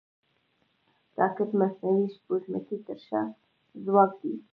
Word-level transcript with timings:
راکټ 1.19 1.49
د 1.53 1.57
مصنوعي 1.59 2.05
سپوږمکۍ 2.15 2.77
تر 2.87 2.97
شا 3.07 3.21
ځواک 3.85 4.11
دی 4.21 4.33